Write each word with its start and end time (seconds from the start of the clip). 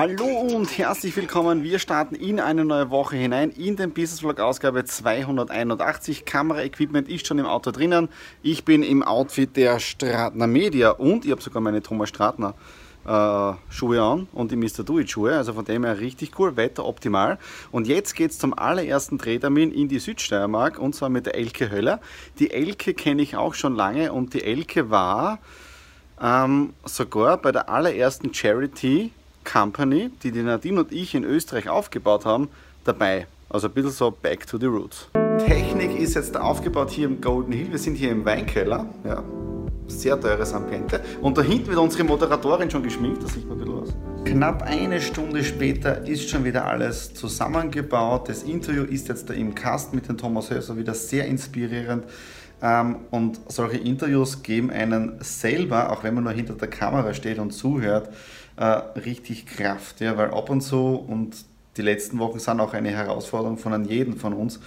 Hallo 0.00 0.26
und 0.26 0.78
herzlich 0.78 1.16
willkommen. 1.16 1.64
Wir 1.64 1.80
starten 1.80 2.14
in 2.14 2.38
eine 2.38 2.64
neue 2.64 2.88
Woche 2.88 3.16
hinein 3.16 3.50
in 3.50 3.74
den 3.74 3.90
Business 3.90 4.20
Vlog 4.20 4.38
Ausgabe 4.38 4.84
281. 4.84 6.24
Kameraequipment 6.24 7.08
ist 7.08 7.26
schon 7.26 7.40
im 7.40 7.46
Auto 7.46 7.72
drinnen. 7.72 8.08
Ich 8.40 8.64
bin 8.64 8.84
im 8.84 9.02
Outfit 9.02 9.56
der 9.56 9.80
Stratner 9.80 10.46
Media 10.46 10.90
und 10.90 11.24
ich 11.24 11.32
habe 11.32 11.42
sogar 11.42 11.60
meine 11.60 11.82
Thomas 11.82 12.10
Stratner 12.10 12.54
äh, 13.06 13.72
Schuhe 13.72 14.00
an 14.00 14.28
und 14.32 14.52
die 14.52 14.56
Mr. 14.56 14.84
Do 14.84 15.00
It 15.00 15.10
Schuhe. 15.10 15.34
Also 15.34 15.52
von 15.52 15.64
dem 15.64 15.82
her 15.82 15.98
richtig 15.98 16.38
cool, 16.38 16.56
Wetter 16.56 16.86
optimal. 16.86 17.36
Und 17.72 17.88
jetzt 17.88 18.14
geht 18.14 18.30
es 18.30 18.38
zum 18.38 18.56
allerersten 18.56 19.18
Drehtermin 19.18 19.72
in 19.72 19.88
die 19.88 19.98
Südsteiermark 19.98 20.78
und 20.78 20.94
zwar 20.94 21.08
mit 21.08 21.26
der 21.26 21.34
Elke 21.34 21.72
Höller. 21.72 22.00
Die 22.38 22.52
Elke 22.52 22.94
kenne 22.94 23.22
ich 23.22 23.34
auch 23.34 23.54
schon 23.54 23.74
lange 23.74 24.12
und 24.12 24.32
die 24.32 24.44
Elke 24.44 24.90
war 24.90 25.40
ähm, 26.22 26.74
sogar 26.84 27.36
bei 27.38 27.50
der 27.50 27.68
allerersten 27.68 28.32
Charity 28.32 29.10
Company, 29.50 30.10
die 30.22 30.30
die 30.30 30.42
Nadine 30.42 30.80
und 30.80 30.92
ich 30.92 31.14
in 31.14 31.24
Österreich 31.24 31.68
aufgebaut 31.68 32.26
haben, 32.26 32.48
dabei. 32.84 33.26
Also 33.48 33.68
ein 33.68 33.74
bisschen 33.74 33.92
so 33.92 34.10
back 34.10 34.46
to 34.46 34.58
the 34.58 34.66
roots. 34.66 35.08
Technik 35.46 35.98
ist 35.98 36.14
jetzt 36.14 36.36
aufgebaut 36.36 36.90
hier 36.90 37.06
im 37.06 37.20
Golden 37.20 37.52
Hill. 37.52 37.70
Wir 37.70 37.78
sind 37.78 37.94
hier 37.94 38.10
im 38.10 38.24
Weinkeller. 38.26 38.86
Ja, 39.04 39.24
sehr 39.86 40.20
teures 40.20 40.52
Ambiente. 40.52 41.00
Und 41.22 41.38
da 41.38 41.42
hinten 41.42 41.68
wird 41.68 41.78
unsere 41.78 42.04
Moderatorin 42.04 42.70
schon 42.70 42.82
geschminkt, 42.82 43.22
da 43.22 43.28
sieht 43.28 43.48
man 43.48 43.58
ein 43.58 43.64
bisschen 43.64 43.80
was. 43.80 44.24
Knapp 44.24 44.62
eine 44.62 45.00
Stunde 45.00 45.42
später 45.42 46.06
ist 46.06 46.28
schon 46.28 46.44
wieder 46.44 46.66
alles 46.66 47.14
zusammengebaut. 47.14 48.28
Das 48.28 48.42
Interview 48.42 48.84
ist 48.84 49.08
jetzt 49.08 49.30
da 49.30 49.34
im 49.34 49.54
Cast 49.54 49.94
mit 49.94 50.08
dem 50.08 50.18
Thomas 50.18 50.50
Höser 50.50 50.76
wieder 50.76 50.92
sehr 50.92 51.24
inspirierend. 51.26 52.04
Ähm, 52.60 52.96
und 53.10 53.40
solche 53.48 53.78
Interviews 53.78 54.42
geben 54.42 54.70
einen 54.70 55.18
selber, 55.20 55.90
auch 55.90 56.02
wenn 56.02 56.14
man 56.14 56.24
nur 56.24 56.32
hinter 56.32 56.54
der 56.54 56.68
Kamera 56.68 57.14
steht 57.14 57.38
und 57.38 57.52
zuhört, 57.52 58.10
äh, 58.58 58.64
richtig 59.00 59.46
Kraft. 59.46 60.00
Ja, 60.00 60.16
weil 60.16 60.30
ab 60.30 60.50
und 60.50 60.60
zu, 60.60 60.96
und 60.96 61.36
die 61.76 61.82
letzten 61.82 62.18
Wochen 62.18 62.38
sind 62.38 62.60
auch 62.60 62.74
eine 62.74 62.90
Herausforderung 62.90 63.56
von 63.56 63.84
jedem 63.84 64.16
von 64.16 64.32
uns, 64.32 64.60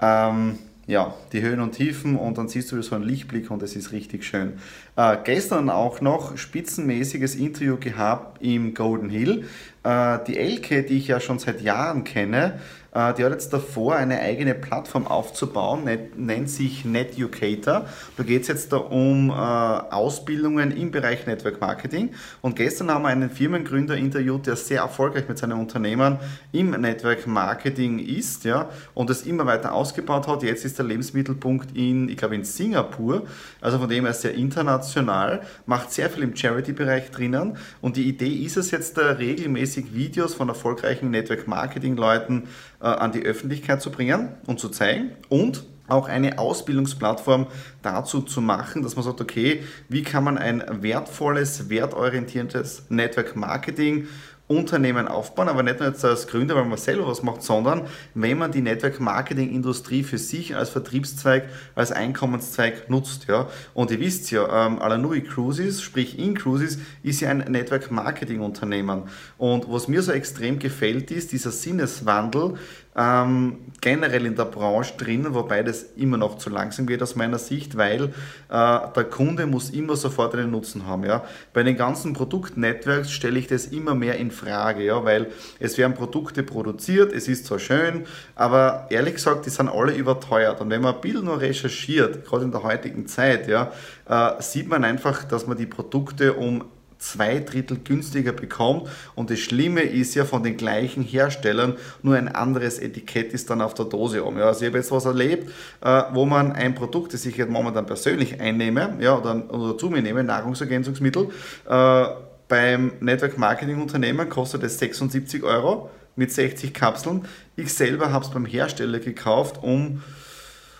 ähm, 0.00 0.58
ja, 0.86 1.14
die 1.32 1.40
Höhen 1.40 1.60
und 1.60 1.72
Tiefen 1.72 2.16
und 2.16 2.36
dann 2.36 2.48
siehst 2.48 2.70
du 2.70 2.82
so 2.82 2.94
einen 2.94 3.04
Lichtblick 3.04 3.50
und 3.50 3.62
es 3.62 3.74
ist 3.74 3.92
richtig 3.92 4.24
schön. 4.24 4.54
Äh, 4.96 5.16
gestern 5.24 5.70
auch 5.70 6.02
noch 6.02 6.36
spitzenmäßiges 6.36 7.36
Interview 7.36 7.78
gehabt 7.78 8.42
im 8.42 8.74
Golden 8.74 9.08
Hill. 9.08 9.46
Äh, 9.82 10.18
die 10.26 10.36
Elke, 10.36 10.82
die 10.82 10.98
ich 10.98 11.08
ja 11.08 11.20
schon 11.20 11.38
seit 11.38 11.62
Jahren 11.62 12.04
kenne, 12.04 12.60
die 12.94 13.24
hat 13.24 13.32
jetzt 13.32 13.52
davor, 13.52 13.96
eine 13.96 14.20
eigene 14.20 14.54
Plattform 14.54 15.08
aufzubauen, 15.08 15.88
nennt 16.16 16.48
sich 16.48 16.84
NetEducator. 16.84 17.86
Da 18.16 18.22
geht 18.22 18.42
es 18.42 18.48
jetzt 18.48 18.72
da 18.72 18.76
um 18.76 19.30
äh, 19.30 19.32
Ausbildungen 19.32 20.70
im 20.70 20.92
Bereich 20.92 21.26
Network 21.26 21.60
Marketing. 21.60 22.10
Und 22.40 22.54
gestern 22.54 22.92
haben 22.92 23.02
wir 23.02 23.08
einen 23.08 23.30
Firmengründer 23.30 23.96
interviewt, 23.96 24.46
der 24.46 24.54
sehr 24.54 24.82
erfolgreich 24.82 25.28
mit 25.28 25.38
seinem 25.38 25.58
Unternehmen 25.58 26.18
im 26.52 26.70
Network 26.70 27.26
Marketing 27.26 27.98
ist 27.98 28.44
ja, 28.44 28.68
und 28.94 29.10
es 29.10 29.22
immer 29.22 29.44
weiter 29.44 29.72
ausgebaut 29.72 30.28
hat. 30.28 30.44
Jetzt 30.44 30.64
ist 30.64 30.78
der 30.78 30.86
Lebensmittelpunkt 30.86 31.76
in, 31.76 32.08
ich 32.08 32.16
glaube, 32.16 32.36
in 32.36 32.44
Singapur. 32.44 33.24
Also 33.60 33.78
von 33.78 33.88
dem 33.88 34.04
her 34.04 34.14
sehr 34.14 34.34
international, 34.34 35.42
macht 35.66 35.92
sehr 35.92 36.08
viel 36.10 36.22
im 36.22 36.36
Charity-Bereich 36.36 37.10
drinnen. 37.10 37.56
Und 37.80 37.96
die 37.96 38.08
Idee 38.08 38.44
ist 38.44 38.56
es 38.56 38.70
jetzt, 38.70 38.96
da 38.98 39.12
regelmäßig 39.12 39.94
Videos 39.94 40.34
von 40.34 40.48
erfolgreichen 40.48 41.10
Network 41.10 41.48
Marketing-Leuten 41.48 42.44
äh, 42.84 42.86
an 42.86 43.12
die 43.12 43.22
Öffentlichkeit 43.22 43.80
zu 43.80 43.90
bringen 43.90 44.28
und 44.46 44.60
zu 44.60 44.68
zeigen 44.68 45.12
und 45.30 45.64
auch 45.88 46.08
eine 46.08 46.38
Ausbildungsplattform 46.38 47.46
dazu 47.82 48.22
zu 48.22 48.40
machen, 48.40 48.82
dass 48.82 48.96
man 48.96 49.04
sagt, 49.04 49.20
okay, 49.20 49.62
wie 49.88 50.02
kann 50.02 50.24
man 50.24 50.38
ein 50.38 50.62
wertvolles, 50.82 51.68
wertorientiertes 51.68 52.84
Network 52.88 53.36
Marketing 53.36 54.06
Unternehmen 54.46 55.08
aufbauen, 55.08 55.48
aber 55.48 55.62
nicht 55.62 55.80
nur 55.80 55.88
jetzt 55.88 56.04
als 56.04 56.26
Gründer, 56.26 56.54
weil 56.54 56.66
man 56.66 56.76
selber 56.76 57.06
was 57.06 57.22
macht, 57.22 57.42
sondern 57.42 57.82
wenn 58.14 58.36
man 58.36 58.52
die 58.52 58.60
Network 58.60 59.00
Marketing 59.00 59.50
Industrie 59.50 60.02
für 60.02 60.18
sich 60.18 60.54
als 60.54 60.68
Vertriebszweig, 60.68 61.48
als 61.74 61.92
Einkommenszweig 61.92 62.90
nutzt. 62.90 63.26
Ja. 63.26 63.48
Und 63.72 63.90
ihr 63.90 64.00
wisst 64.00 64.30
ja, 64.30 64.66
ähm, 64.66 64.80
Alanui 64.80 65.22
Cruises, 65.22 65.82
sprich 65.82 66.18
InCruises, 66.18 66.78
ist 67.02 67.20
ja 67.20 67.30
ein 67.30 67.38
Network 67.38 67.90
Marketing 67.90 68.40
Unternehmen. 68.40 69.04
Und 69.38 69.70
was 69.70 69.88
mir 69.88 70.02
so 70.02 70.12
extrem 70.12 70.58
gefällt, 70.58 71.10
ist 71.10 71.32
dieser 71.32 71.50
Sinneswandel, 71.50 72.54
ähm, 72.96 73.58
generell 73.80 74.24
in 74.26 74.36
der 74.36 74.44
Branche 74.44 74.94
drinnen, 74.96 75.34
wobei 75.34 75.62
das 75.62 75.82
immer 75.96 76.16
noch 76.16 76.38
zu 76.38 76.48
langsam 76.48 76.86
geht 76.86 77.02
aus 77.02 77.16
meiner 77.16 77.38
Sicht, 77.38 77.76
weil 77.76 78.04
äh, 78.04 78.08
der 78.48 79.04
Kunde 79.10 79.46
muss 79.46 79.70
immer 79.70 79.96
sofort 79.96 80.34
einen 80.34 80.50
Nutzen 80.50 80.86
haben. 80.86 81.04
Ja? 81.04 81.24
Bei 81.52 81.62
den 81.62 81.76
ganzen 81.76 82.12
Produktnetworks 82.12 83.10
stelle 83.10 83.38
ich 83.38 83.46
das 83.48 83.66
immer 83.66 83.94
mehr 83.94 84.16
in 84.18 84.30
Frage, 84.30 84.84
ja? 84.84 85.04
weil 85.04 85.32
es 85.58 85.76
werden 85.76 85.94
Produkte 85.94 86.42
produziert, 86.42 87.12
es 87.12 87.26
ist 87.26 87.46
zwar 87.46 87.58
schön, 87.58 88.04
aber 88.36 88.86
ehrlich 88.90 89.14
gesagt, 89.14 89.46
die 89.46 89.50
sind 89.50 89.68
alle 89.68 89.94
überteuert. 89.94 90.60
Und 90.60 90.70
wenn 90.70 90.80
man 90.80 90.94
ein 90.94 91.00
bisschen 91.00 91.24
nur 91.24 91.40
recherchiert, 91.40 92.24
gerade 92.24 92.44
in 92.44 92.52
der 92.52 92.62
heutigen 92.62 93.06
Zeit, 93.06 93.48
ja, 93.48 93.72
äh, 94.08 94.40
sieht 94.40 94.68
man 94.68 94.84
einfach, 94.84 95.24
dass 95.24 95.46
man 95.46 95.56
die 95.56 95.66
Produkte 95.66 96.34
um 96.34 96.64
zwei 97.04 97.40
Drittel 97.40 97.78
günstiger 97.82 98.32
bekommt. 98.32 98.88
Und 99.14 99.30
das 99.30 99.38
Schlimme 99.38 99.82
ist 99.82 100.14
ja 100.14 100.24
von 100.24 100.42
den 100.42 100.56
gleichen 100.56 101.02
Herstellern, 101.02 101.76
nur 102.02 102.16
ein 102.16 102.28
anderes 102.28 102.78
Etikett 102.78 103.32
ist 103.32 103.50
dann 103.50 103.60
auf 103.60 103.74
der 103.74 103.86
Dose 103.86 104.24
um. 104.24 104.38
Ja, 104.38 104.46
also 104.46 104.62
ich 104.62 104.68
habe 104.68 104.78
jetzt 104.78 104.90
was 104.90 105.04
erlebt, 105.04 105.50
äh, 105.82 106.02
wo 106.12 106.24
man 106.24 106.52
ein 106.52 106.74
Produkt, 106.74 107.14
das 107.14 107.26
ich 107.26 107.36
jetzt 107.36 107.50
momentan 107.50 107.86
persönlich 107.86 108.40
einnehme, 108.40 108.96
ja, 109.00 109.16
oder, 109.16 109.52
oder 109.52 109.78
zu 109.78 109.90
mir 109.90 110.02
nehme, 110.02 110.24
Nahrungsergänzungsmittel, 110.24 111.30
äh, 111.68 112.04
beim 112.48 112.92
Network 113.00 113.38
Marketing 113.38 113.80
Unternehmen 113.80 114.28
kostet 114.28 114.62
es 114.62 114.78
76 114.78 115.42
Euro 115.42 115.90
mit 116.16 116.32
60 116.32 116.74
Kapseln. 116.74 117.26
Ich 117.56 117.72
selber 117.72 118.12
habe 118.12 118.24
es 118.24 118.30
beim 118.30 118.46
Hersteller 118.46 118.98
gekauft 118.98 119.62
um 119.62 120.02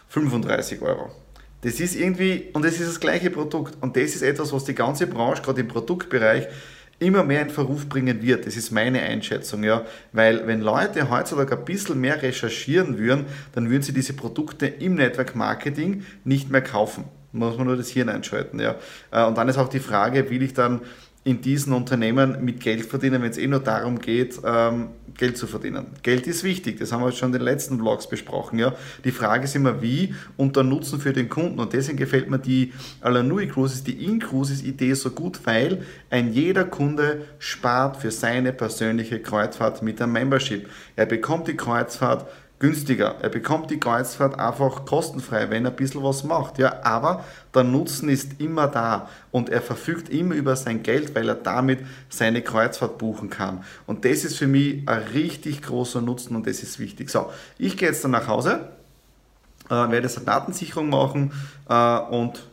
35 0.08 0.82
Euro. 0.82 1.10
Das 1.64 1.80
ist 1.80 1.96
irgendwie, 1.96 2.50
und 2.52 2.62
das 2.62 2.74
ist 2.74 2.88
das 2.88 3.00
gleiche 3.00 3.30
Produkt. 3.30 3.78
Und 3.80 3.96
das 3.96 4.14
ist 4.14 4.20
etwas, 4.20 4.52
was 4.52 4.64
die 4.64 4.74
ganze 4.74 5.06
Branche, 5.06 5.40
gerade 5.40 5.62
im 5.62 5.68
Produktbereich, 5.68 6.46
immer 6.98 7.24
mehr 7.24 7.40
in 7.40 7.48
Verruf 7.48 7.88
bringen 7.88 8.20
wird. 8.20 8.46
Das 8.46 8.54
ist 8.54 8.70
meine 8.70 9.00
Einschätzung, 9.00 9.64
ja. 9.64 9.86
Weil 10.12 10.46
wenn 10.46 10.60
Leute 10.60 11.08
heutzutage 11.08 11.56
ein 11.56 11.64
bisschen 11.64 11.98
mehr 12.02 12.20
recherchieren 12.20 12.98
würden, 12.98 13.24
dann 13.54 13.70
würden 13.70 13.82
sie 13.82 13.94
diese 13.94 14.12
Produkte 14.12 14.66
im 14.66 14.96
Network 14.96 15.34
Marketing 15.34 16.04
nicht 16.24 16.50
mehr 16.50 16.60
kaufen. 16.62 17.04
Muss 17.32 17.56
man 17.56 17.66
nur 17.66 17.78
das 17.78 17.88
Hirn 17.88 18.10
einschalten, 18.10 18.60
ja. 18.60 18.76
Äh, 19.10 19.24
und 19.24 19.38
dann 19.38 19.48
ist 19.48 19.56
auch 19.56 19.68
die 19.68 19.80
Frage, 19.80 20.28
will 20.28 20.42
ich 20.42 20.52
dann 20.52 20.82
in 21.24 21.40
diesen 21.40 21.72
Unternehmen 21.72 22.44
mit 22.44 22.60
Geld 22.60 22.84
verdienen, 22.84 23.22
wenn 23.22 23.30
es 23.30 23.38
eh 23.38 23.46
nur 23.46 23.60
darum 23.60 23.98
geht, 23.98 24.38
ähm, 24.44 24.88
Geld 25.16 25.38
zu 25.38 25.46
verdienen. 25.46 25.86
Geld 26.02 26.26
ist 26.26 26.44
wichtig, 26.44 26.78
das 26.78 26.92
haben 26.92 27.02
wir 27.02 27.12
schon 27.12 27.28
in 27.28 27.34
den 27.34 27.42
letzten 27.42 27.78
Vlogs 27.78 28.08
besprochen. 28.08 28.58
Ja. 28.58 28.74
Die 29.04 29.10
Frage 29.10 29.44
ist 29.44 29.56
immer 29.56 29.80
wie 29.80 30.14
und 30.36 30.56
der 30.56 30.64
Nutzen 30.64 31.00
für 31.00 31.12
den 31.12 31.28
Kunden. 31.30 31.60
Und 31.60 31.72
deswegen 31.72 31.96
gefällt 31.96 32.28
mir 32.28 32.38
die 32.38 32.72
Alanui 33.00 33.48
Cruises, 33.48 33.84
die 33.84 34.04
In-Cruises 34.04 34.62
Idee 34.62 34.92
so 34.94 35.10
gut, 35.10 35.40
weil 35.44 35.82
ein 36.10 36.32
jeder 36.32 36.64
Kunde 36.64 37.22
spart 37.38 37.96
für 37.96 38.10
seine 38.10 38.52
persönliche 38.52 39.20
Kreuzfahrt 39.20 39.82
mit 39.82 40.00
der 40.00 40.06
Membership. 40.06 40.68
Er 40.96 41.06
bekommt 41.06 41.48
die 41.48 41.56
Kreuzfahrt 41.56 42.26
günstiger. 42.64 43.16
Er 43.20 43.28
bekommt 43.28 43.70
die 43.70 43.78
Kreuzfahrt 43.78 44.38
einfach 44.38 44.86
kostenfrei, 44.86 45.50
wenn 45.50 45.66
er 45.66 45.70
ein 45.70 45.76
bisschen 45.76 46.02
was 46.02 46.24
macht. 46.24 46.56
Ja, 46.56 46.82
aber 46.82 47.22
der 47.54 47.62
Nutzen 47.62 48.08
ist 48.08 48.40
immer 48.40 48.68
da 48.68 49.10
und 49.30 49.50
er 49.50 49.60
verfügt 49.60 50.08
immer 50.08 50.34
über 50.34 50.56
sein 50.56 50.82
Geld, 50.82 51.14
weil 51.14 51.28
er 51.28 51.34
damit 51.34 51.80
seine 52.08 52.40
Kreuzfahrt 52.40 52.96
buchen 52.96 53.28
kann. 53.28 53.64
Und 53.86 54.06
das 54.06 54.24
ist 54.24 54.38
für 54.38 54.46
mich 54.46 54.88
ein 54.88 55.02
richtig 55.12 55.60
großer 55.60 56.00
Nutzen 56.00 56.36
und 56.36 56.46
das 56.46 56.62
ist 56.62 56.78
wichtig. 56.78 57.10
So, 57.10 57.30
ich 57.58 57.76
gehe 57.76 57.88
jetzt 57.88 58.02
dann 58.02 58.12
nach 58.12 58.28
Hause, 58.28 58.70
äh, 59.66 59.74
werde 59.74 59.98
jetzt 59.98 60.16
eine 60.16 60.24
Datensicherung 60.24 60.88
machen 60.88 61.32
äh, 61.68 61.98
und 61.98 62.44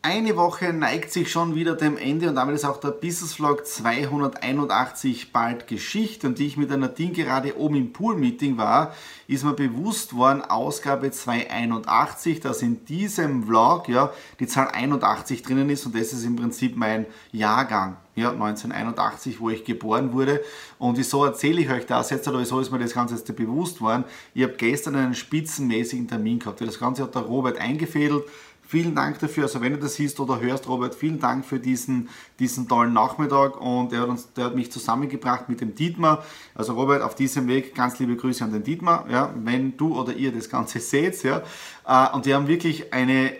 Eine 0.00 0.36
Woche 0.36 0.72
neigt 0.72 1.12
sich 1.12 1.28
schon 1.28 1.56
wieder 1.56 1.74
dem 1.74 1.96
Ende 1.96 2.28
und 2.28 2.36
damit 2.36 2.54
ist 2.54 2.64
auch 2.64 2.78
der 2.78 2.92
Business 2.92 3.34
Vlog 3.34 3.66
281 3.66 5.32
bald 5.32 5.66
Geschichte. 5.66 6.28
Und 6.28 6.38
die 6.38 6.46
ich 6.46 6.56
mit 6.56 6.70
der 6.70 6.76
Nadine 6.76 7.10
gerade 7.10 7.58
oben 7.58 7.74
im 7.74 7.92
Pool-Meeting 7.92 8.58
war, 8.58 8.94
ist 9.26 9.42
mir 9.42 9.54
bewusst 9.54 10.14
worden, 10.14 10.42
Ausgabe 10.42 11.10
281, 11.10 12.38
dass 12.38 12.62
in 12.62 12.84
diesem 12.84 13.42
Vlog 13.42 13.88
ja, 13.88 14.12
die 14.38 14.46
Zahl 14.46 14.68
81 14.68 15.42
drinnen 15.42 15.68
ist 15.68 15.84
und 15.84 15.96
das 15.96 16.12
ist 16.12 16.24
im 16.24 16.36
Prinzip 16.36 16.76
mein 16.76 17.06
Jahrgang. 17.32 17.96
Ja, 18.14 18.30
1981, 18.30 19.40
wo 19.40 19.50
ich 19.50 19.64
geboren 19.64 20.12
wurde. 20.12 20.42
Und 20.78 20.96
wieso 20.96 21.24
erzähle 21.24 21.60
ich 21.60 21.70
euch 21.70 21.86
das 21.86 22.10
jetzt 22.10 22.26
oder 22.28 22.38
wieso 22.38 22.60
ist 22.60 22.70
mir 22.70 22.78
das 22.78 22.94
Ganze 22.94 23.16
jetzt 23.16 23.34
bewusst 23.34 23.80
worden? 23.80 24.04
Ich 24.32 24.44
habe 24.44 24.54
gestern 24.54 24.94
einen 24.94 25.14
spitzenmäßigen 25.14 26.06
Termin 26.06 26.38
gehabt. 26.38 26.60
Das 26.60 26.78
Ganze 26.78 27.02
hat 27.02 27.16
der 27.16 27.22
Robert 27.22 27.58
eingefädelt 27.58 28.24
Vielen 28.70 28.94
Dank 28.94 29.18
dafür. 29.18 29.44
Also 29.44 29.62
wenn 29.62 29.72
du 29.72 29.78
das 29.78 29.94
siehst 29.94 30.20
oder 30.20 30.40
hörst, 30.40 30.68
Robert, 30.68 30.94
vielen 30.94 31.18
Dank 31.18 31.46
für 31.46 31.58
diesen, 31.58 32.10
diesen 32.38 32.68
tollen 32.68 32.92
Nachmittag 32.92 33.58
und 33.58 33.92
der 33.92 34.00
hat, 34.00 34.10
uns, 34.10 34.30
der 34.34 34.44
hat 34.44 34.56
mich 34.56 34.70
zusammengebracht 34.70 35.48
mit 35.48 35.62
dem 35.62 35.74
Dietmar. 35.74 36.22
Also 36.54 36.74
Robert, 36.74 37.00
auf 37.00 37.14
diesem 37.14 37.48
Weg 37.48 37.74
ganz 37.74 37.98
liebe 37.98 38.14
Grüße 38.14 38.44
an 38.44 38.52
den 38.52 38.64
Dietmar, 38.64 39.06
ja, 39.10 39.32
wenn 39.36 39.78
du 39.78 39.98
oder 39.98 40.12
ihr 40.12 40.32
das 40.32 40.50
Ganze 40.50 40.80
seht. 40.80 41.22
Ja. 41.22 41.42
Äh, 41.86 42.14
und 42.14 42.26
wir 42.26 42.34
haben 42.34 42.46
wirklich 42.46 42.92
eine 42.92 43.32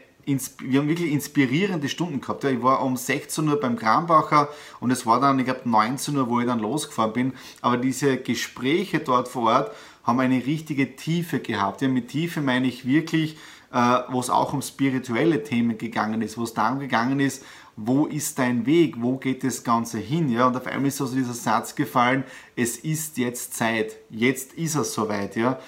wir 0.61 0.81
haben 0.81 0.89
wirklich 0.89 1.13
inspirierende 1.13 1.91
Stunden 1.91 2.23
gehabt. 2.23 2.45
Ja, 2.45 2.51
ich 2.51 2.63
war 2.63 2.83
um 2.83 2.97
16 2.97 3.49
Uhr 3.49 3.61
beim 3.61 3.77
Krambacher 3.77 4.49
und 4.81 4.91
es 4.91 5.05
war 5.05 5.21
dann, 5.21 5.39
ich 5.39 5.45
glaube, 5.45 5.69
19 5.69 6.17
Uhr, 6.17 6.29
wo 6.29 6.41
ich 6.41 6.47
dann 6.47 6.59
losgefahren 6.59 7.13
bin. 7.13 7.33
Aber 7.61 7.77
diese 7.77 8.17
Gespräche 8.17 9.01
dort 9.01 9.29
vor 9.29 9.51
Ort 9.51 9.73
haben 10.05 10.21
eine 10.21 10.45
richtige 10.47 10.97
Tiefe 10.97 11.39
gehabt. 11.41 11.83
Ja, 11.83 11.89
mit 11.89 12.09
Tiefe 12.09 12.41
meine 12.41 12.67
ich 12.67 12.87
wirklich, 12.87 13.37
wo 13.71 14.21
es 14.21 14.31
auch 14.31 14.53
um 14.53 14.63
spirituelle 14.63 15.43
Themen 15.43 15.77
gegangen 15.77 16.23
ist, 16.23 16.39
wo 16.39 16.45
es 16.45 16.55
darum 16.55 16.79
gegangen 16.79 17.21
ist, 17.21 17.45
wo 17.77 18.07
ist 18.07 18.39
dein 18.39 18.67
Weg, 18.67 18.97
wo 19.01 19.17
geht 19.19 19.45
das 19.45 19.63
Ganze 19.63 19.99
hin? 19.99 20.29
Ja? 20.29 20.47
Und 20.49 20.57
auf 20.57 20.67
einmal 20.67 20.89
ist 20.89 21.01
also 21.01 21.15
dieser 21.15 21.33
Satz 21.33 21.75
gefallen, 21.75 22.25
es 22.57 22.77
ist 22.77 23.19
jetzt 23.19 23.55
Zeit, 23.55 23.97
jetzt 24.11 24.55
ist 24.55 24.75
es 24.75 24.93
soweit. 24.93 25.37
Ja? 25.37 25.59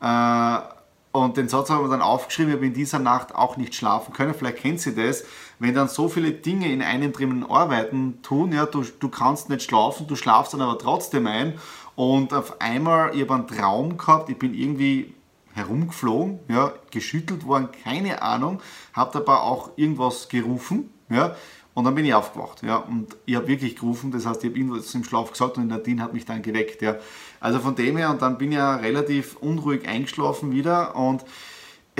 Äh, 0.00 0.62
und 1.12 1.36
den 1.36 1.48
Satz 1.48 1.70
haben 1.70 1.84
wir 1.84 1.90
dann 1.90 2.02
aufgeschrieben, 2.02 2.50
ich 2.50 2.56
habe 2.56 2.66
in 2.66 2.72
dieser 2.72 2.98
Nacht 2.98 3.34
auch 3.34 3.56
nicht 3.56 3.74
schlafen 3.74 4.12
können. 4.12 4.34
Vielleicht 4.34 4.58
kennt 4.58 4.80
Sie 4.80 4.94
das, 4.94 5.24
wenn 5.58 5.74
dann 5.74 5.88
so 5.88 6.08
viele 6.08 6.32
Dinge 6.32 6.72
in 6.72 6.82
einem 6.82 7.12
drinnen 7.12 7.48
arbeiten 7.48 8.20
tun, 8.22 8.52
ja, 8.52 8.66
du, 8.66 8.82
du 8.82 9.08
kannst 9.08 9.48
nicht 9.48 9.62
schlafen, 9.62 10.06
du 10.06 10.16
schlafst 10.16 10.54
dann 10.54 10.62
aber 10.62 10.78
trotzdem 10.78 11.26
ein. 11.26 11.54
Und 11.94 12.32
auf 12.32 12.60
einmal, 12.60 13.14
ich 13.14 13.22
habe 13.22 13.34
einen 13.34 13.46
Traum 13.46 13.96
gehabt, 13.96 14.28
ich 14.28 14.38
bin 14.38 14.54
irgendwie 14.54 15.14
herumgeflogen, 15.54 16.40
ja, 16.48 16.72
geschüttelt 16.90 17.46
worden, 17.46 17.68
keine 17.84 18.22
Ahnung, 18.22 18.60
habe 18.92 19.10
dabei 19.12 19.34
auch 19.34 19.70
irgendwas 19.76 20.28
gerufen, 20.28 20.90
ja, 21.08 21.36
und 21.74 21.84
dann 21.84 21.94
bin 21.94 22.04
ich 22.04 22.14
aufgewacht, 22.14 22.62
ja, 22.62 22.76
und 22.76 23.16
ich 23.26 23.36
habe 23.36 23.46
wirklich 23.46 23.76
gerufen, 23.76 24.10
das 24.10 24.26
heißt, 24.26 24.42
ich 24.44 24.50
habe 24.50 24.58
irgendwas 24.58 24.94
im 24.94 25.04
Schlaf 25.04 25.30
gesagt 25.30 25.56
und 25.56 25.68
Nadine 25.68 26.02
hat 26.02 26.12
mich 26.12 26.24
dann 26.24 26.42
geweckt, 26.42 26.82
ja. 26.82 26.96
Also 27.40 27.60
von 27.60 27.74
dem 27.74 27.96
her, 27.96 28.10
und 28.10 28.22
dann 28.22 28.38
bin 28.38 28.52
ich 28.52 28.58
ja 28.58 28.76
relativ 28.76 29.36
unruhig 29.36 29.88
eingeschlafen 29.88 30.52
wieder 30.52 30.94
und 30.96 31.24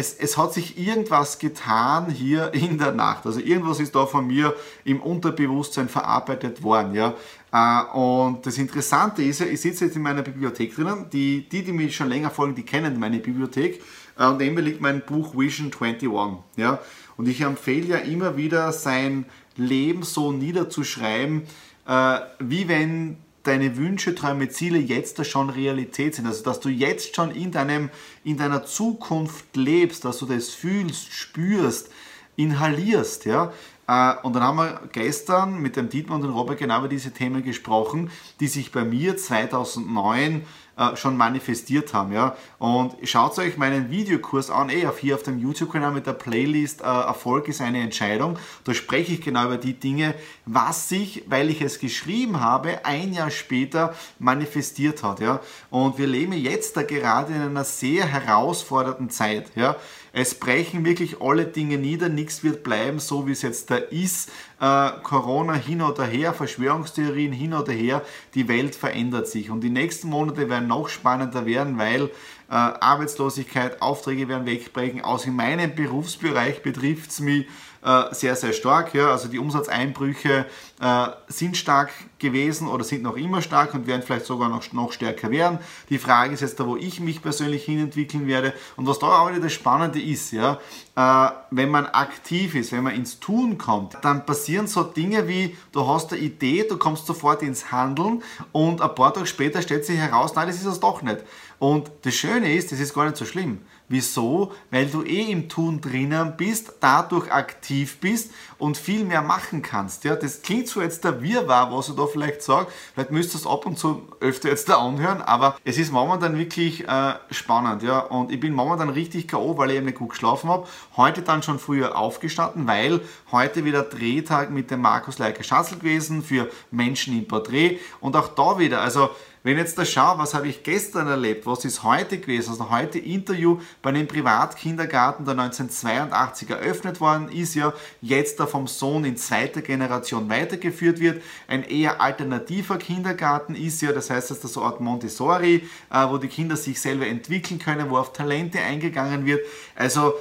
es, 0.00 0.14
es, 0.14 0.36
hat 0.38 0.54
sich 0.54 0.78
irgendwas 0.78 1.38
getan 1.38 2.10
hier 2.10 2.52
in 2.54 2.78
der 2.78 2.92
Nacht. 2.92 3.26
Also 3.26 3.38
irgendwas 3.38 3.80
ist 3.80 3.94
da 3.94 4.06
von 4.06 4.26
mir 4.26 4.54
im 4.84 5.00
Unterbewusstsein 5.00 5.88
verarbeitet 5.88 6.62
worden. 6.62 6.94
Ja? 6.94 7.14
Äh, 7.52 7.96
und 7.96 8.44
das 8.46 8.56
Interessante 8.58 9.22
ist 9.22 9.40
ja, 9.40 9.46
ich 9.46 9.60
sitze 9.60 9.84
jetzt 9.84 9.96
in 9.96 10.02
meiner 10.02 10.22
Bibliothek 10.22 10.74
drinnen. 10.74 11.10
Die, 11.12 11.48
die, 11.48 11.62
die 11.62 11.72
mich 11.72 11.94
schon 11.94 12.08
länger 12.08 12.30
folgen, 12.30 12.54
die 12.54 12.64
kennen 12.64 12.98
meine 12.98 13.18
Bibliothek. 13.18 13.82
Äh, 14.18 14.26
und 14.26 14.38
neben 14.38 14.54
mir 14.54 14.62
liegt 14.62 14.80
mein 14.80 15.02
Buch 15.02 15.36
Vision 15.36 15.70
21. 15.70 16.08
Ja? 16.56 16.80
Und 17.16 17.28
ich 17.28 17.42
empfehle 17.42 17.86
ja 17.86 17.98
immer 17.98 18.36
wieder, 18.36 18.72
sein 18.72 19.26
Leben 19.56 20.02
so 20.02 20.32
niederzuschreiben, 20.32 21.42
äh, 21.86 22.20
wie 22.38 22.68
wenn 22.68 23.18
deine 23.42 23.76
Wünsche, 23.76 24.14
Träume, 24.14 24.48
Ziele 24.48 24.78
jetzt 24.78 25.24
schon 25.26 25.50
Realität 25.50 26.14
sind. 26.14 26.26
Also 26.26 26.42
dass 26.44 26.60
du 26.60 26.68
jetzt 26.68 27.16
schon 27.16 27.30
in, 27.30 27.52
deinem, 27.52 27.90
in 28.24 28.36
deiner 28.36 28.64
Zukunft 28.64 29.56
lebst, 29.56 30.04
dass 30.04 30.18
du 30.18 30.26
das 30.26 30.50
fühlst, 30.50 31.12
spürst, 31.12 31.90
inhalierst. 32.36 33.24
Ja? 33.24 33.52
Äh, 33.86 34.14
und 34.22 34.34
dann 34.34 34.42
haben 34.42 34.58
wir 34.58 34.80
gestern 34.92 35.60
mit 35.60 35.76
dem 35.76 35.88
Dietmar 35.88 36.16
und 36.16 36.22
dem 36.22 36.32
Robert 36.32 36.58
genau 36.58 36.78
über 36.78 36.88
diese 36.88 37.12
Themen 37.12 37.42
gesprochen, 37.42 38.10
die 38.40 38.46
sich 38.46 38.72
bei 38.72 38.84
mir 38.84 39.16
2009 39.16 40.42
äh, 40.80 40.96
schon 40.96 41.14
manifestiert 41.14 41.92
haben. 41.92 42.12
Ja? 42.12 42.36
Und 42.58 42.96
schaut 43.04 43.38
euch 43.38 43.58
meinen 43.58 43.90
Videokurs 43.90 44.48
an, 44.48 44.70
eh, 44.70 44.88
hier 44.98 45.14
auf 45.14 45.22
dem 45.22 45.38
YouTube-Kanal 45.38 45.92
mit 45.92 46.06
der 46.06 46.14
Playlist 46.14 46.80
äh, 46.80 46.84
Erfolg 46.84 47.48
ist 47.48 47.60
eine 47.60 47.82
Entscheidung. 47.82 48.38
Da 48.64 48.72
spreche 48.72 49.12
ich 49.12 49.20
genau 49.20 49.44
über 49.44 49.58
die 49.58 49.74
Dinge, 49.74 50.14
was 50.46 50.88
sich, 50.88 51.24
weil 51.28 51.50
ich 51.50 51.60
es 51.60 51.80
geschrieben 51.80 52.40
habe, 52.40 52.86
ein 52.86 53.12
Jahr 53.12 53.30
später 53.30 53.94
manifestiert 54.18 55.02
hat. 55.02 55.20
Ja? 55.20 55.40
Und 55.68 55.98
wir 55.98 56.06
leben 56.06 56.32
jetzt 56.32 56.78
da 56.78 56.82
gerade 56.82 57.34
in 57.34 57.42
einer 57.42 57.64
sehr 57.64 58.06
herausfordernden 58.06 59.10
Zeit. 59.10 59.50
Ja? 59.56 59.76
Es 60.12 60.34
brechen 60.34 60.84
wirklich 60.84 61.20
alle 61.20 61.44
Dinge 61.44 61.78
nieder, 61.78 62.08
nichts 62.08 62.42
wird 62.42 62.64
bleiben, 62.64 62.98
so 62.98 63.26
wie 63.26 63.32
es 63.32 63.42
jetzt 63.42 63.70
da 63.70 63.76
ist. 63.76 64.30
Äh, 64.60 64.90
Corona 65.02 65.54
hin 65.54 65.82
oder 65.82 66.04
her, 66.04 66.34
Verschwörungstheorien 66.34 67.32
hin 67.32 67.54
oder 67.54 67.72
her, 67.72 68.02
die 68.34 68.48
Welt 68.48 68.74
verändert 68.74 69.28
sich. 69.28 69.50
Und 69.50 69.60
die 69.60 69.70
nächsten 69.70 70.08
Monate 70.08 70.48
werden 70.48 70.69
noch 70.70 70.88
spannender 70.88 71.44
werden, 71.44 71.76
weil 71.78 72.10
äh, 72.50 72.54
Arbeitslosigkeit, 72.54 73.80
Aufträge 73.80 74.28
werden 74.28 74.44
wegbrechen. 74.44 75.02
Aus 75.02 75.24
in 75.24 75.36
meinem 75.36 75.74
Berufsbereich 75.74 76.62
betrifft 76.62 77.10
es 77.10 77.20
mich 77.20 77.46
äh, 77.82 78.12
sehr, 78.12 78.36
sehr 78.36 78.52
stark. 78.52 78.92
Ja. 78.92 79.12
Also 79.12 79.28
die 79.28 79.38
Umsatzeinbrüche 79.38 80.46
äh, 80.80 81.06
sind 81.28 81.56
stark 81.56 81.90
gewesen 82.18 82.68
oder 82.68 82.84
sind 82.84 83.02
noch 83.02 83.16
immer 83.16 83.40
stark 83.40 83.72
und 83.72 83.86
werden 83.86 84.02
vielleicht 84.02 84.26
sogar 84.26 84.48
noch, 84.48 84.72
noch 84.72 84.92
stärker 84.92 85.30
werden. 85.30 85.58
Die 85.88 85.98
Frage 85.98 86.34
ist 86.34 86.40
jetzt 86.40 86.60
da, 86.60 86.66
wo 86.66 86.76
ich 86.76 87.00
mich 87.00 87.22
persönlich 87.22 87.64
hinentwickeln 87.64 88.26
werde. 88.26 88.52
Und 88.76 88.86
was 88.86 88.98
da 88.98 89.06
auch 89.06 89.30
wieder 89.30 89.40
das 89.40 89.52
Spannende 89.52 90.00
ist, 90.00 90.32
ja, 90.32 90.58
äh, 90.96 91.30
wenn 91.50 91.70
man 91.70 91.86
aktiv 91.86 92.54
ist, 92.54 92.72
wenn 92.72 92.82
man 92.82 92.94
ins 92.94 93.20
Tun 93.20 93.56
kommt, 93.56 93.96
dann 94.02 94.26
passieren 94.26 94.66
so 94.66 94.82
Dinge 94.82 95.26
wie, 95.28 95.56
du 95.72 95.86
hast 95.86 96.12
eine 96.12 96.20
Idee, 96.20 96.66
du 96.68 96.76
kommst 96.76 97.06
sofort 97.06 97.42
ins 97.42 97.72
Handeln 97.72 98.22
und 98.52 98.82
ein 98.82 98.94
paar 98.94 99.14
Tage 99.14 99.26
später 99.26 99.62
stellt 99.62 99.86
sich 99.86 99.98
heraus, 99.98 100.34
nein, 100.34 100.48
das 100.48 100.56
ist 100.56 100.66
es 100.66 100.80
doch 100.80 101.00
nicht. 101.00 101.20
Und 101.60 101.90
das 102.02 102.14
Schöne 102.14 102.54
ist, 102.54 102.72
das 102.72 102.80
ist 102.80 102.94
gar 102.94 103.04
nicht 103.04 103.18
so 103.18 103.26
schlimm. 103.26 103.58
Wieso? 103.86 104.52
Weil 104.70 104.86
du 104.86 105.02
eh 105.02 105.30
im 105.30 105.48
Tun 105.48 105.80
drinnen 105.80 106.34
bist, 106.38 106.72
dadurch 106.80 107.30
aktiv 107.30 107.98
bist 107.98 108.30
und 108.56 108.78
viel 108.78 109.04
mehr 109.04 109.20
machen 109.20 109.60
kannst. 109.60 110.04
Ja, 110.04 110.16
das 110.16 110.40
klingt 110.40 110.68
so 110.68 110.80
jetzt 110.80 111.04
der 111.04 111.20
Wirrwarr, 111.20 111.70
was 111.70 111.90
ich 111.90 111.96
da 111.96 112.06
vielleicht 112.06 112.42
sage. 112.42 112.68
Vielleicht 112.94 113.10
müsst 113.10 113.34
ihr 113.34 113.40
es 113.40 113.46
ab 113.46 113.66
und 113.66 113.78
zu 113.78 114.08
öfter 114.20 114.48
jetzt 114.48 114.70
da 114.70 114.78
anhören, 114.78 115.20
aber 115.20 115.58
es 115.62 115.76
ist 115.76 115.92
momentan 115.92 116.38
wirklich 116.38 116.88
äh, 116.88 117.14
spannend. 117.30 117.82
Ja, 117.82 117.98
und 117.98 118.32
ich 118.32 118.40
bin 118.40 118.54
momentan 118.54 118.88
richtig 118.88 119.28
K.O., 119.28 119.58
weil 119.58 119.70
ich 119.70 119.76
eben 119.76 119.86
nicht 119.86 119.98
gut 119.98 120.10
geschlafen 120.10 120.48
habe. 120.48 120.66
Heute 120.96 121.20
dann 121.20 121.42
schon 121.42 121.58
früher 121.58 121.98
aufgestanden, 121.98 122.66
weil 122.66 123.00
heute 123.32 123.66
wieder 123.66 123.82
Drehtag 123.82 124.50
mit 124.50 124.70
dem 124.70 124.80
Markus 124.80 125.18
Leiker 125.18 125.42
Schatzl 125.42 125.76
gewesen 125.76 126.22
für 126.22 126.48
Menschen 126.70 127.18
im 127.18 127.28
Porträt. 127.28 127.80
Und 128.00 128.16
auch 128.16 128.28
da 128.28 128.58
wieder, 128.58 128.80
also 128.80 129.10
wenn 129.42 129.54
ich 129.54 129.60
jetzt 129.60 129.78
da 129.78 129.84
schaue, 129.84 130.18
was 130.18 130.34
habe 130.34 130.48
ich 130.48 130.62
gestern 130.62 131.06
erlebt, 131.06 131.46
was 131.46 131.64
ist 131.64 131.82
heute 131.82 132.18
gewesen, 132.18 132.50
also 132.50 132.70
heute 132.70 132.98
Interview 132.98 133.58
bei 133.80 133.88
einem 133.90 134.06
Privatkindergarten, 134.06 135.24
der 135.24 135.32
1982 135.32 136.50
eröffnet 136.50 137.00
worden 137.00 137.30
ist, 137.30 137.54
ja 137.54 137.72
jetzt 138.02 138.38
da 138.38 138.46
vom 138.46 138.66
Sohn 138.66 139.04
in 139.04 139.16
zweiter 139.16 139.62
Generation 139.62 140.28
weitergeführt 140.28 141.00
wird, 141.00 141.22
ein 141.48 141.62
eher 141.62 142.00
alternativer 142.00 142.76
Kindergarten 142.76 143.54
ist 143.54 143.80
ja, 143.80 143.92
das 143.92 144.10
heißt, 144.10 144.30
dass 144.30 144.40
das 144.40 144.52
so 144.52 144.62
Art 144.62 144.80
Montessori, 144.80 145.68
äh, 145.90 146.08
wo 146.08 146.18
die 146.18 146.28
Kinder 146.28 146.56
sich 146.56 146.80
selber 146.80 147.06
entwickeln 147.06 147.58
können, 147.58 147.88
wo 147.88 147.96
auf 147.96 148.12
Talente 148.12 148.60
eingegangen 148.60 149.24
wird, 149.24 149.40
also 149.74 150.14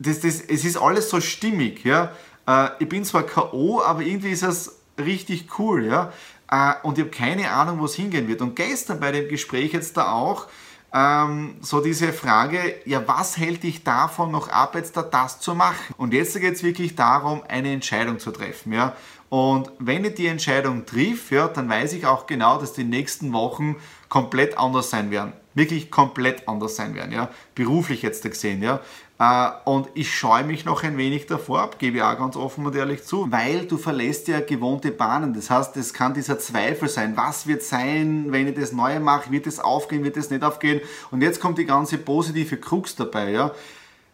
das, 0.00 0.20
das, 0.20 0.40
es 0.40 0.64
ist 0.64 0.76
alles 0.76 1.10
so 1.10 1.20
stimmig, 1.20 1.84
ja. 1.84 2.12
Äh, 2.46 2.70
ich 2.80 2.88
bin 2.88 3.04
zwar 3.04 3.24
K.O., 3.24 3.82
aber 3.82 4.02
irgendwie 4.02 4.30
ist 4.30 4.42
es 4.42 4.78
richtig 4.98 5.58
cool, 5.58 5.86
ja. 5.86 6.12
Äh, 6.50 6.74
und 6.82 6.98
ich 6.98 7.04
habe 7.04 7.10
keine 7.10 7.50
Ahnung, 7.50 7.78
wo 7.80 7.84
es 7.84 7.94
hingehen 7.94 8.28
wird. 8.28 8.42
Und 8.42 8.56
gestern 8.56 9.00
bei 9.00 9.12
dem 9.12 9.28
Gespräch 9.28 9.72
jetzt 9.72 9.96
da 9.96 10.12
auch 10.12 10.46
ähm, 10.92 11.56
so 11.60 11.80
diese 11.80 12.12
Frage, 12.12 12.76
ja, 12.86 13.06
was 13.06 13.36
hält 13.36 13.62
dich 13.62 13.84
davon 13.84 14.30
noch 14.30 14.48
ab, 14.48 14.74
jetzt 14.74 14.96
da 14.96 15.02
das 15.02 15.40
zu 15.40 15.54
machen? 15.54 15.94
Und 15.98 16.14
jetzt 16.14 16.38
geht 16.40 16.54
es 16.54 16.62
wirklich 16.62 16.94
darum, 16.94 17.42
eine 17.48 17.72
Entscheidung 17.72 18.18
zu 18.18 18.30
treffen, 18.30 18.72
ja. 18.72 18.94
Und 19.28 19.70
wenn 19.78 20.06
ich 20.06 20.14
die 20.14 20.26
Entscheidung 20.26 20.86
triff, 20.86 21.30
ja, 21.30 21.48
dann 21.48 21.68
weiß 21.68 21.92
ich 21.92 22.06
auch 22.06 22.26
genau, 22.26 22.58
dass 22.58 22.72
die 22.72 22.84
nächsten 22.84 23.34
Wochen 23.34 23.76
komplett 24.08 24.56
anders 24.56 24.88
sein 24.88 25.10
werden. 25.10 25.34
Wirklich 25.54 25.90
komplett 25.90 26.48
anders 26.48 26.76
sein 26.76 26.94
werden, 26.94 27.12
ja. 27.12 27.28
Beruflich 27.54 28.00
jetzt 28.00 28.22
gesehen, 28.22 28.62
ja. 28.62 28.80
Äh, 29.18 29.50
und 29.64 29.88
ich 29.94 30.14
scheue 30.14 30.44
mich 30.44 30.64
noch 30.64 30.82
ein 30.82 30.96
wenig 30.96 31.26
davor 31.26 31.60
ab, 31.60 31.78
gebe 31.78 31.98
ich 31.98 32.02
auch 32.02 32.18
ganz 32.18 32.36
offen 32.36 32.64
und 32.66 32.74
ehrlich 32.76 33.04
zu, 33.04 33.30
weil 33.30 33.66
du 33.66 33.76
verlässt 33.76 34.28
ja 34.28 34.40
gewohnte 34.40 34.90
Bahnen. 34.90 35.34
Das 35.34 35.50
heißt, 35.50 35.76
es 35.76 35.92
kann 35.92 36.14
dieser 36.14 36.38
Zweifel 36.38 36.88
sein. 36.88 37.16
Was 37.16 37.46
wird 37.46 37.62
sein, 37.62 38.26
wenn 38.28 38.48
ich 38.48 38.54
das 38.54 38.72
Neue 38.72 39.00
mache? 39.00 39.30
Wird 39.30 39.46
es 39.46 39.60
aufgehen? 39.60 40.04
Wird 40.04 40.16
es 40.16 40.30
nicht 40.30 40.44
aufgehen? 40.44 40.80
Und 41.10 41.22
jetzt 41.22 41.40
kommt 41.40 41.58
die 41.58 41.66
ganze 41.66 41.98
positive 41.98 42.56
Krux 42.56 42.94
dabei. 42.94 43.30
Ja? 43.30 43.52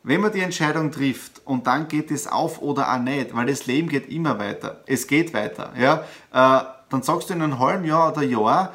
wenn 0.05 0.21
man 0.21 0.33
die 0.33 0.41
Entscheidung 0.41 0.93
trifft 0.93 1.41
und 1.47 1.67
dann 1.67 1.89
geht 1.89 2.11
es 2.11 2.27
auf 2.27 2.61
oder 2.61 2.93
auch 2.93 2.99
nicht, 2.99 3.35
weil 3.35 3.47
das 3.47 3.67
Leben 3.67 3.89
geht 3.89 4.09
immer 4.11 4.39
weiter. 4.39 4.83
Es 4.87 5.07
geht 5.07 5.33
weiter. 5.33 5.73
Ja? 5.79 6.05
Äh, 6.31 6.65
dann 6.91 7.03
sagst 7.03 7.31
du 7.31 7.35
in 7.35 7.43
einem 7.43 7.59
halben 7.59 7.85
Jahr 7.85 8.13
oder 8.13 8.23
Jahr, 8.23 8.75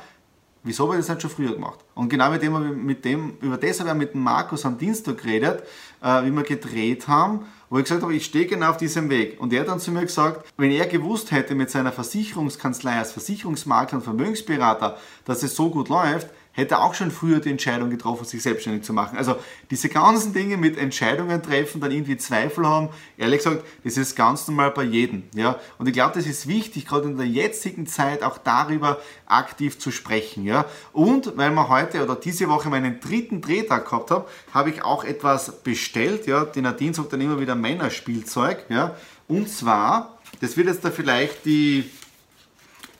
wieso 0.63 0.85
habe 0.85 0.95
ich 0.95 0.99
das 0.99 1.09
nicht 1.09 1.21
schon 1.21 1.31
früher 1.31 1.53
gemacht? 1.53 1.79
Und 1.95 2.09
genau 2.09 2.29
mit 2.31 2.41
dem, 2.41 2.85
mit 2.85 3.05
dem 3.05 3.37
über 3.41 3.57
das 3.57 3.79
habe 3.79 3.89
ich 3.89 3.95
mit 3.95 4.15
Markus 4.15 4.65
am 4.65 4.77
Dienstag 4.77 5.17
geredet, 5.17 5.63
äh, 6.01 6.23
wie 6.23 6.31
wir 6.31 6.43
gedreht 6.43 7.07
haben, 7.07 7.45
wo 7.69 7.77
ich 7.77 7.85
gesagt 7.85 8.01
habe, 8.01 8.13
ich 8.13 8.25
stehe 8.25 8.45
genau 8.45 8.71
auf 8.71 8.77
diesem 8.77 9.09
Weg. 9.09 9.39
Und 9.39 9.53
er 9.53 9.61
hat 9.61 9.67
dann 9.67 9.79
zu 9.79 9.91
mir 9.91 10.01
gesagt, 10.01 10.45
wenn 10.57 10.71
er 10.71 10.87
gewusst 10.87 11.31
hätte 11.31 11.55
mit 11.55 11.69
seiner 11.69 11.91
Versicherungskanzlei 11.91 12.97
als 12.97 13.11
Versicherungsmakler 13.11 13.99
und 13.99 14.03
Vermögensberater, 14.03 14.97
dass 15.25 15.43
es 15.43 15.55
so 15.55 15.69
gut 15.69 15.89
läuft, 15.89 16.27
hätte 16.51 16.79
auch 16.79 16.93
schon 16.93 17.11
früher 17.11 17.39
die 17.39 17.49
Entscheidung 17.49 17.89
getroffen, 17.89 18.25
sich 18.25 18.41
selbstständig 18.41 18.83
zu 18.83 18.93
machen. 18.93 19.17
Also 19.17 19.37
diese 19.71 19.89
ganzen 19.89 20.33
Dinge 20.33 20.57
mit 20.57 20.77
Entscheidungen 20.77 21.41
treffen, 21.41 21.79
dann 21.79 21.91
irgendwie 21.91 22.17
Zweifel 22.17 22.67
haben, 22.67 22.89
ehrlich 23.17 23.39
gesagt, 23.39 23.63
das 23.83 23.97
ist 23.97 24.15
ganz 24.15 24.47
normal 24.47 24.71
bei 24.71 24.83
jedem. 24.83 25.23
Ja? 25.33 25.59
Und 25.77 25.87
ich 25.87 25.93
glaube, 25.93 26.15
das 26.15 26.25
ist 26.25 26.47
wichtig, 26.47 26.85
gerade 26.85 27.07
in 27.07 27.17
der 27.17 27.27
jetzigen 27.27 27.87
Zeit 27.87 28.23
auch 28.23 28.37
darüber 28.37 28.99
aktiv 29.25 29.79
zu 29.79 29.91
sprechen. 29.91 30.43
Ja? 30.45 30.65
Und 30.91 31.37
weil 31.37 31.51
wir 31.51 31.69
heute 31.69 32.03
oder 32.03 32.15
diese 32.15 32.49
Woche 32.49 32.69
meinen 32.69 32.99
dritten 32.99 33.41
Drehtag 33.41 33.85
gehabt 33.85 34.11
haben, 34.11 34.25
habe 34.53 34.71
ich 34.71 34.83
auch 34.83 35.03
etwas 35.03 35.63
bestellt. 35.63 36.27
Ja? 36.27 36.45
Die 36.45 36.61
Nadine 36.61 36.93
sagt 36.93 37.13
dann 37.13 37.21
immer 37.21 37.39
wieder 37.39 37.55
Männerspielzeug. 37.55 38.65
Ja? 38.69 38.95
Und 39.27 39.49
zwar, 39.49 40.19
das 40.41 40.57
wird 40.57 40.67
jetzt 40.67 40.83
da 40.83 40.91
vielleicht 40.91 41.45
die, 41.45 41.89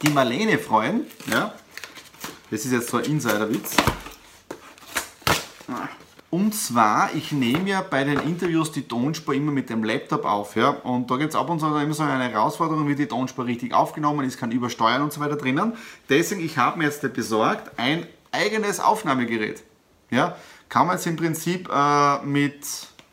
die 0.02 0.10
Marlene 0.10 0.60
freuen. 0.60 1.02
Ja? 1.30 1.54
Das 2.52 2.66
ist 2.66 2.72
jetzt 2.72 2.90
so 2.90 2.98
ein 2.98 3.06
Insiderwitz. 3.06 3.76
Und 6.32 6.54
zwar, 6.54 7.14
ich 7.16 7.32
nehme 7.32 7.70
ja 7.70 7.82
bei 7.82 8.04
den 8.04 8.20
Interviews 8.20 8.72
die 8.72 8.88
Tonspur 8.88 9.34
immer 9.34 9.52
mit 9.52 9.70
dem 9.70 9.84
Laptop 9.84 10.26
auf. 10.26 10.56
Ja? 10.56 10.70
Und 10.70 11.10
da 11.10 11.18
gibt 11.18 11.30
es 11.30 11.36
ab 11.36 11.50
und 11.50 11.60
zu 11.60 11.66
immer 11.66 11.94
so 11.94 12.04
eine 12.04 12.30
Herausforderung, 12.30 12.88
wie 12.88 12.96
die 12.96 13.08
Tonspur 13.08 13.46
richtig 13.46 13.74
aufgenommen 13.74 14.26
ist, 14.26 14.40
kann 14.40 14.52
übersteuern 14.52 15.02
und 15.02 15.12
so 15.12 15.22
weiter 15.22 15.38
drinnen. 15.38 15.74
Deswegen, 16.08 16.42
ich 16.42 16.58
habe 16.58 16.78
mir 16.78 16.86
jetzt 16.86 17.02
besorgt 17.14 17.72
ein 17.78 18.06
eigenes 18.32 18.80
Aufnahmegerät. 18.80 19.64
Ja? 20.12 20.36
Kann 20.70 20.86
man 20.86 20.98
jetzt 20.98 21.08
im 21.08 21.16
Prinzip 21.16 21.68
äh, 21.72 22.24
mit 22.24 22.64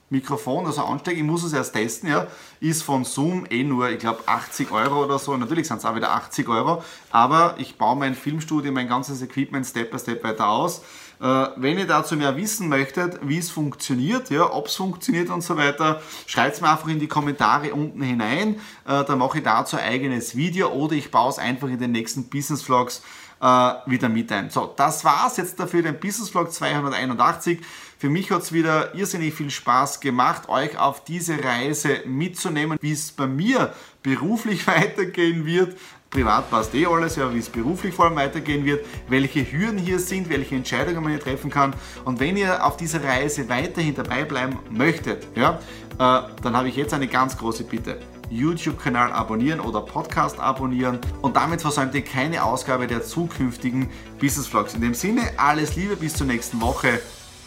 Mikrofon, 0.08 0.66
also 0.66 0.84
anstecken, 0.84 1.18
ich 1.18 1.25
muss 1.25 1.42
es 1.42 1.52
erst 1.52 1.72
testen, 1.72 2.08
ja, 2.08 2.28
ist 2.60 2.82
von 2.82 3.04
Zoom 3.04 3.44
eh 3.50 3.64
nur, 3.64 3.90
ich 3.90 3.98
glaube, 3.98 4.22
80 4.26 4.70
Euro 4.70 5.04
oder 5.04 5.18
so. 5.18 5.36
Natürlich 5.36 5.66
sind 5.66 5.78
es 5.78 5.84
auch 5.84 5.96
wieder 5.96 6.12
80 6.12 6.48
Euro, 6.48 6.84
aber 7.10 7.56
ich 7.58 7.76
baue 7.76 7.96
mein 7.96 8.14
Filmstudio, 8.14 8.70
mein 8.70 8.88
ganzes 8.88 9.20
Equipment 9.20 9.66
Step 9.66 9.90
by 9.90 9.98
Step 9.98 10.22
weiter 10.22 10.48
aus. 10.48 10.82
Äh, 11.20 11.46
wenn 11.56 11.78
ihr 11.78 11.86
dazu 11.86 12.14
mehr 12.14 12.36
wissen 12.36 12.68
möchtet, 12.68 13.18
wie 13.22 13.38
es 13.38 13.50
funktioniert, 13.50 14.30
ja, 14.30 14.52
ob 14.52 14.66
es 14.66 14.76
funktioniert 14.76 15.30
und 15.30 15.40
so 15.40 15.56
weiter, 15.56 16.02
schreibt 16.26 16.56
es 16.56 16.60
mir 16.60 16.70
einfach 16.70 16.88
in 16.88 17.00
die 17.00 17.08
Kommentare 17.08 17.72
unten 17.75 18.02
hinein. 18.02 18.60
Äh, 18.86 19.02
dann 19.04 19.18
mache 19.18 19.38
ich 19.38 19.44
dazu 19.44 19.76
ein 19.76 19.84
eigenes 19.84 20.36
Video 20.36 20.68
oder 20.68 20.94
ich 20.94 21.10
baue 21.10 21.30
es 21.30 21.38
einfach 21.38 21.68
in 21.68 21.78
den 21.78 21.92
nächsten 21.92 22.28
Business 22.28 22.62
Vlogs 22.62 23.02
wieder 23.40 24.09
mit 24.09 24.33
ein. 24.33 24.50
So, 24.50 24.73
das 24.76 25.05
war's 25.05 25.37
jetzt 25.37 25.61
dafür, 25.61 25.83
den 25.83 26.00
Business 26.00 26.31
Vlog 26.31 26.52
281. 26.52 27.61
Für 27.99 28.11
mich 28.11 28.31
hat 28.31 28.43
es 28.43 28.52
wieder 28.52 28.95
irrsinnig 28.95 29.35
viel 29.35 29.50
Spaß 29.50 30.00
gemacht, 30.00 30.49
euch 30.49 30.78
auf 30.78 31.05
diese 31.05 31.43
Reise 31.43 32.02
mitzunehmen, 32.05 32.78
wie 32.83 32.93
es 32.93 33.11
bei 33.12 33.26
mir 33.26 33.73
beruflich 34.02 34.66
weitergehen 34.66 35.47
wird. 35.47 35.78
Privat 36.11 36.50
passt 36.50 36.75
eh 36.75 36.87
alles, 36.87 37.16
ja, 37.16 37.33
wie 37.35 37.38
es 37.38 37.49
beruflich 37.49 37.95
vor 37.95 38.07
allem 38.07 38.16
weitergehen 38.16 38.64
wird, 38.64 38.87
welche 39.09 39.50
Hürden 39.50 39.78
hier 39.78 39.99
sind, 39.99 40.28
welche 40.28 40.55
Entscheidungen 40.55 41.02
man 41.02 41.12
hier 41.12 41.21
treffen 41.21 41.50
kann. 41.50 41.75
Und 42.05 42.21
wenn 42.21 42.37
ihr 42.37 42.64
auf 42.64 42.76
dieser 42.76 43.02
Reise 43.02 43.49
weiterhin 43.49 43.95
dabei 43.95 44.25
bleiben 44.25 44.59
möchtet, 44.71 45.26
ja, 45.35 45.59
äh, 45.99 46.23
dann 46.43 46.57
habe 46.57 46.69
ich 46.69 46.76
jetzt 46.76 46.95
eine 46.95 47.09
ganz 47.09 47.37
große 47.37 47.64
Bitte. 47.64 47.99
YouTube-Kanal 48.30 49.12
abonnieren 49.12 49.61
oder 49.61 49.80
Podcast 49.80 50.40
abonnieren 50.40 50.99
und 51.23 51.37
damit 51.37 51.61
versäumt 51.61 51.95
ihr 51.95 52.04
keine 52.04 52.45
Ausgabe 52.45 52.87
der 52.87 53.02
zukünftigen 53.02 53.88
Business 54.21 54.47
Vlogs. 54.47 54.75
In 54.75 54.80
dem 54.80 54.95
Sinne, 54.95 55.23
alles 55.37 55.76
Liebe, 55.76 55.97
bis 55.97 56.14
zur 56.14 56.26
nächsten 56.26 56.61
Woche. 56.61 57.00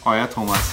Euer 0.04 0.28
Thomas. 0.30 0.70